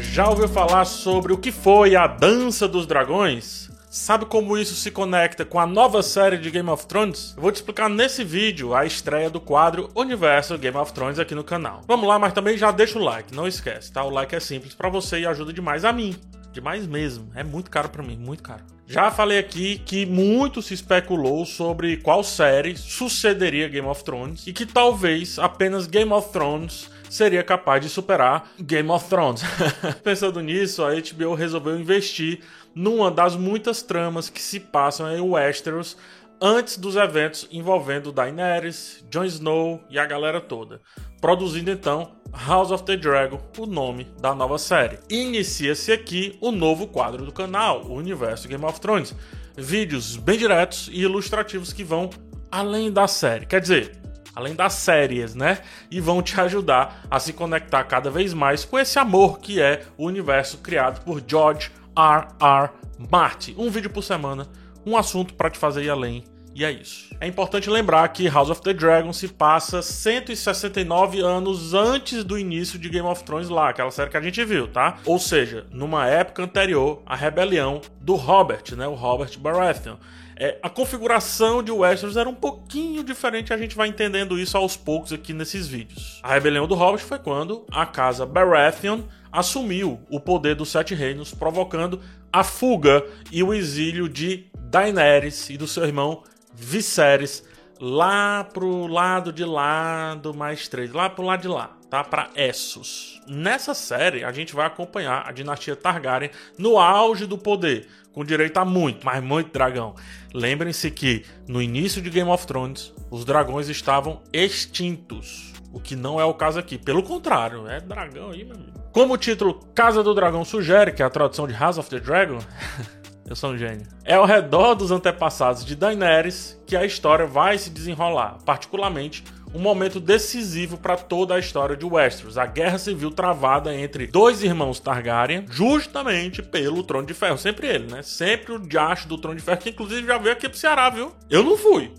[0.00, 3.70] Já ouviu falar sobre o que foi a Dança dos Dragões?
[3.90, 7.34] Sabe como isso se conecta com a nova série de Game of Thrones?
[7.36, 11.34] Eu vou te explicar nesse vídeo a estreia do quadro Universo Game of Thrones aqui
[11.34, 11.82] no canal.
[11.86, 14.02] Vamos lá, mas também já deixa o like, não esquece, tá?
[14.02, 16.16] O like é simples para você e ajuda demais a mim.
[16.52, 17.30] Demais mesmo.
[17.34, 18.64] É muito caro para mim, muito caro.
[18.86, 24.52] Já falei aqui que muito se especulou sobre qual série sucederia Game of Thrones e
[24.52, 29.42] que talvez apenas Game of Thrones seria capaz de superar Game of Thrones.
[30.02, 32.40] Pensando nisso, a HBO resolveu investir
[32.74, 35.96] numa das muitas tramas que se passam em Westeros
[36.40, 40.80] antes dos eventos envolvendo Daenerys, Jon Snow e a galera toda,
[41.20, 44.98] produzindo então House of the Dragon, o nome da nova série.
[45.10, 49.14] Inicia-se aqui o novo quadro do canal, o Universo Game of Thrones.
[49.56, 52.08] Vídeos bem diretos e ilustrativos que vão
[52.50, 53.44] além da série.
[53.44, 54.00] Quer dizer,
[54.34, 55.58] além das séries, né?
[55.90, 59.82] E vão te ajudar a se conectar cada vez mais com esse amor que é
[59.98, 62.28] o universo criado por George R.
[62.40, 62.70] R.
[63.10, 63.54] Martin.
[63.58, 64.46] Um vídeo por semana,
[64.84, 66.24] um assunto para te fazer ir além.
[66.54, 67.14] E é isso.
[67.20, 72.78] É importante lembrar que House of the Dragon se passa 169 anos antes do início
[72.78, 74.98] de Game of Thrones lá, aquela série que a gente viu, tá?
[75.04, 78.86] Ou seja, numa época anterior à rebelião do Robert, né?
[78.86, 79.96] O Robert Baratheon.
[80.36, 84.74] É, a configuração de Westeros era um pouquinho diferente, a gente vai entendendo isso aos
[84.74, 86.18] poucos aqui nesses vídeos.
[86.22, 91.34] A rebelião do Hobbit foi quando a casa Baratheon assumiu o poder dos Sete Reinos,
[91.34, 92.00] provocando
[92.32, 96.22] a fuga e o exílio de Daenerys e do seu irmão
[96.54, 97.44] Viserys
[97.80, 102.04] lá pro lado de lá do mais três, lá pro lado de lá, tá?
[102.04, 103.20] Para Essos.
[103.26, 108.58] Nessa série a gente vai acompanhar a dinastia Targaryen no auge do poder, com direito
[108.58, 109.94] a muito, mas muito dragão.
[110.34, 115.52] Lembrem-se que no início de Game of Thrones, os dragões estavam extintos.
[115.72, 116.76] O que não é o caso aqui.
[116.76, 118.79] Pelo contrário, é dragão aí, meu amigo.
[118.92, 122.00] Como o título Casa do Dragão sugere, que é a tradução de House of the
[122.00, 122.38] Dragon,
[123.28, 123.86] eu sou um gênio.
[124.04, 129.22] É ao redor dos antepassados de Daenerys que a história vai se desenrolar, particularmente
[129.54, 134.42] um momento decisivo para toda a história de Westeros, a guerra civil travada entre dois
[134.42, 138.02] irmãos Targaryen, justamente pelo Trono de Ferro, sempre ele, né?
[138.02, 141.12] Sempre o diacho do Trono de Ferro, que inclusive já veio aqui pro Ceará, viu?
[141.28, 141.92] Eu não fui,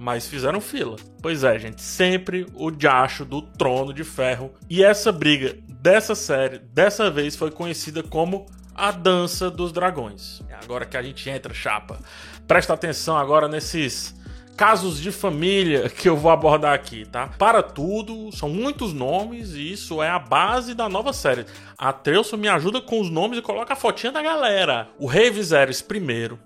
[0.00, 0.96] mas fizeram fila.
[1.20, 4.50] Pois é, gente, sempre o diacho do Trono de Ferro.
[4.68, 10.42] E essa briga dessa série, dessa vez, foi conhecida como a Dança dos Dragões.
[10.48, 12.00] É agora que a gente entra, chapa.
[12.48, 14.18] Presta atenção agora nesses
[14.56, 17.28] casos de família que eu vou abordar aqui, tá?
[17.38, 21.44] Para tudo, são muitos nomes e isso é a base da nova série.
[21.76, 24.88] A Trelso me ajuda com os nomes e coloca a fotinha da galera.
[24.98, 26.38] O rei Viserys I,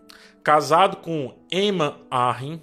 [0.43, 2.61] casado com Emma Arryn,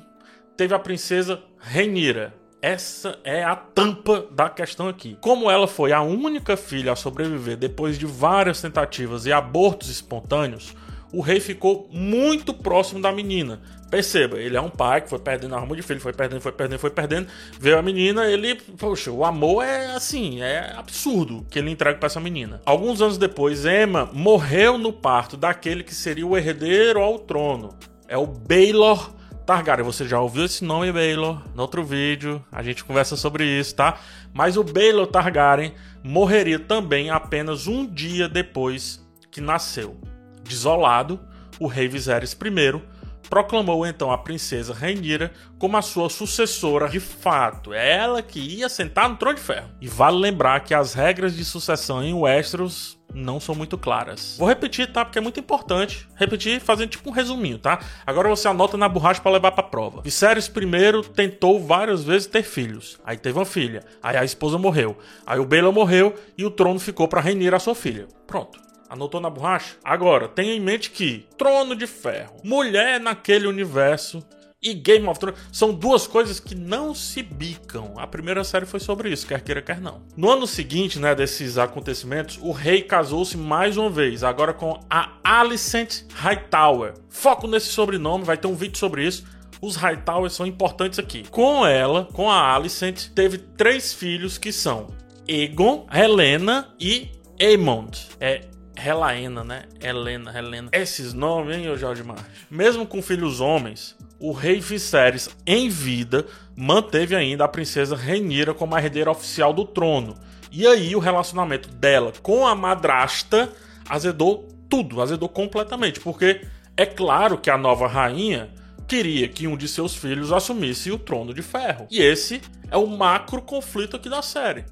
[0.61, 2.35] teve a princesa Renira.
[2.61, 5.17] Essa é a tampa da questão aqui.
[5.19, 10.75] Como ela foi a única filha a sobreviver depois de várias tentativas e abortos espontâneos,
[11.11, 15.53] o rei ficou muito próximo da menina, Perceba, ele é um pai que foi perdendo
[15.53, 17.27] a arma de filho, foi perdendo, foi perdendo, foi perdendo.
[17.59, 22.05] Veio a menina, ele, poxa, o amor é assim, é absurdo que ele entrega para
[22.05, 22.61] essa menina.
[22.65, 27.77] Alguns anos depois, Emma morreu no parto daquele que seria o herdeiro ao trono.
[28.07, 29.85] É o Baelor Targaryen.
[29.85, 31.41] Você já ouviu esse nome, Baelor?
[31.55, 33.99] No outro vídeo, a gente conversa sobre isso, tá?
[34.33, 39.99] Mas o Baelor Targaryen morreria também apenas um dia depois que nasceu.
[40.43, 41.19] Desolado,
[41.59, 42.81] o rei Viserys I
[43.29, 47.73] proclamou então a princesa Rainira como a sua sucessora de fato.
[47.73, 49.69] É ela que ia sentar no trono de ferro.
[49.79, 54.35] E vale lembrar que as regras de sucessão em Westeros não são muito claras.
[54.37, 55.03] Vou repetir, tá?
[55.05, 56.07] Porque é muito importante.
[56.15, 57.79] Repetir fazendo tipo um resuminho, tá?
[58.05, 60.01] Agora você anota na borracha para levar para prova.
[60.01, 62.99] Viserys I tentou várias vezes ter filhos.
[63.03, 63.83] Aí teve uma filha.
[64.01, 64.97] Aí a esposa morreu.
[65.25, 68.07] Aí o Bela morreu e o trono ficou para Rainira, a sua filha.
[68.27, 68.59] Pronto.
[68.89, 69.77] Anotou na borracha?
[69.83, 74.21] Agora, tenha em mente que Trono de Ferro, mulher naquele universo
[74.61, 77.93] e Game of Thrones são duas coisas que não se bicam.
[77.97, 80.03] A primeira série foi sobre isso, quer queira, quer não.
[80.15, 85.17] No ano seguinte, né, desses acontecimentos, o rei casou-se mais uma vez, agora com a
[85.23, 86.93] Alicent Hightower.
[87.09, 89.25] Foco nesse sobrenome, vai ter um vídeo sobre isso.
[89.59, 91.23] Os Hightowers são importantes aqui.
[91.29, 94.87] Com ela, com a Alicent, teve três filhos que são
[95.27, 98.09] Egon, Helena e Aemond.
[98.19, 98.41] É
[98.75, 99.63] Relaena, né?
[99.79, 100.69] Helena, Helena.
[100.71, 102.25] Esses nomes, hein, Jorge Marques?
[102.49, 106.25] Mesmo com filhos homens, o rei Viserys, em vida,
[106.55, 110.15] manteve ainda a princesa Renira como a herdeira oficial do trono.
[110.51, 113.51] E aí o relacionamento dela com a madrasta
[113.89, 116.41] azedou tudo, azedou completamente, porque
[116.77, 118.53] é claro que a nova rainha
[118.87, 121.87] queria que um de seus filhos assumisse o trono de ferro.
[121.89, 124.65] E esse é o macro conflito aqui da série.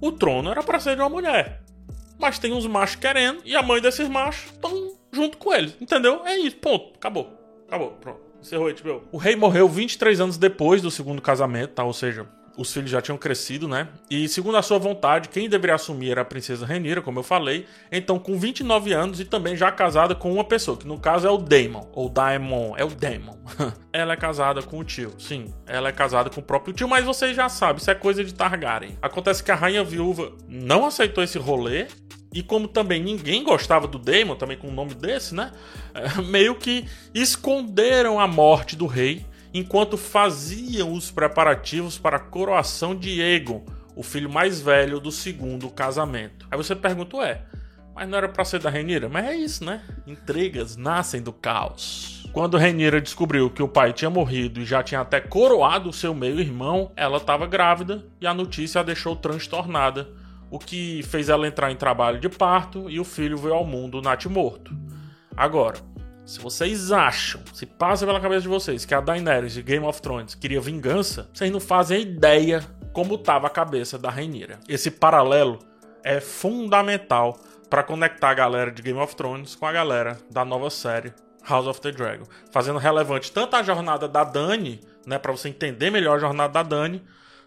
[0.00, 1.62] O trono era para ser de uma mulher.
[2.18, 6.22] mas tem uns machos querendo e a mãe desses machos estão junto com eles, entendeu?
[6.24, 7.30] É isso, ponto, acabou,
[7.66, 8.25] acabou, pronto.
[8.40, 9.02] Encerrou HBO.
[9.12, 11.84] O rei morreu 23 anos depois do segundo casamento, tá?
[11.84, 13.88] Ou seja, os filhos já tinham crescido, né?
[14.10, 17.66] E segundo a sua vontade, quem deveria assumir era a princesa Renira, como eu falei.
[17.92, 21.30] Então, com 29 anos e também já casada com uma pessoa, que no caso é
[21.30, 23.36] o Daemon, ou Daemon, é o Daemon.
[23.92, 25.52] ela é casada com o tio, sim.
[25.66, 28.32] Ela é casada com o próprio tio, mas vocês já sabem, isso é coisa de
[28.32, 28.96] Targaryen.
[29.02, 31.86] Acontece que a rainha viúva não aceitou esse rolê
[32.32, 35.52] e como também ninguém gostava do Daemon, também com um nome desse, né?
[36.26, 36.84] meio que
[37.14, 39.24] esconderam a morte do rei
[39.54, 43.64] enquanto faziam os preparativos para a coroação de Aegon,
[43.94, 46.46] o filho mais velho do segundo casamento.
[46.50, 47.40] Aí você pergunta, ué,
[47.94, 49.08] mas não era para ser da Renira?
[49.08, 49.80] Mas é isso, né?
[50.06, 52.28] Intrigas nascem do caos.
[52.30, 56.92] Quando Renira descobriu que o pai tinha morrido e já tinha até coroado seu meio-irmão,
[56.94, 60.06] ela estava grávida e a notícia a deixou transtornada,
[60.50, 64.00] o que fez ela entrar em trabalho de parto e o filho veio ao mundo
[64.00, 64.76] natimorto.
[65.36, 65.76] Agora,
[66.24, 70.02] se vocês acham, se passa pela cabeça de vocês que a Daenerys de Game of
[70.02, 74.58] Thrones queria vingança, vocês não fazem ideia como estava a cabeça da Rhaenyra.
[74.68, 75.58] Esse paralelo
[76.02, 77.38] é fundamental
[77.70, 81.12] para conectar a galera de Game of Thrones com a galera da nova série
[81.48, 85.90] House of the Dragon, fazendo relevante tanto a jornada da Dany, né, para você entender
[85.90, 87.02] melhor a jornada da Dany,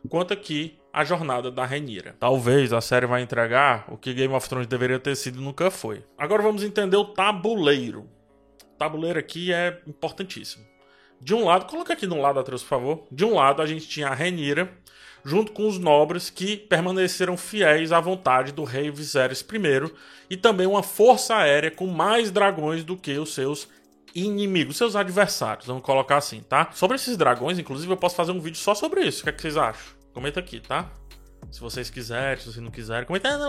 [0.08, 2.16] quanto aqui a jornada da Rhaenyra.
[2.20, 5.70] Talvez a série vai entregar o que Game of Thrones deveria ter sido e nunca
[5.70, 6.04] foi.
[6.18, 8.10] Agora vamos entender o tabuleiro
[8.80, 10.66] tabuleiro aqui é importantíssimo.
[11.22, 13.08] De um lado, coloca aqui no lado atrás, por favor.
[13.12, 14.72] De um lado, a gente tinha a Renira,
[15.24, 19.94] junto com os nobres que permaneceram fiéis à vontade do rei Viserys I,
[20.30, 23.68] e também uma força aérea com mais dragões do que os seus
[24.16, 26.72] inimigos, seus adversários, vamos colocar assim, tá?
[26.74, 29.22] Sobre esses dragões, inclusive, eu posso fazer um vídeo só sobre isso.
[29.22, 29.99] O que, é que vocês acham?
[30.20, 30.92] Comenta aqui, tá?
[31.50, 33.30] Se vocês quiserem, se vocês não quiserem, comenta.
[33.30, 33.48] Ah, não,